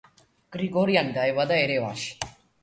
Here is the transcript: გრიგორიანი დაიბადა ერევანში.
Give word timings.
გრიგორიანი 0.55 1.13
დაიბადა 1.17 1.61
ერევანში. 1.67 2.17